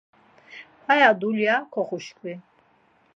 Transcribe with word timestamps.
Aya 0.93 1.09
dulya 1.19 1.55
koxuşkvi. 1.73 2.33